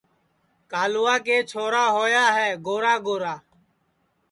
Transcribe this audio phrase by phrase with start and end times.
[0.71, 3.35] کالوا کے چھورا ہوا ہے گورا گورا